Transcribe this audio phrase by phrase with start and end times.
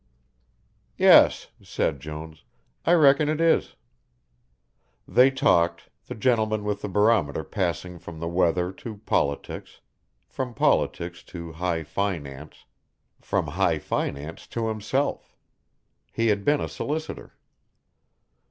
[0.97, 2.43] "Yes," said Jones,
[2.87, 3.75] "I reckon it is."
[5.07, 9.79] They talked, the gentleman with the barometer passing from the weather to politics,
[10.27, 12.65] from politics to high finance,
[13.19, 15.37] from high finance to himself.
[16.11, 17.37] He had been a solicitor.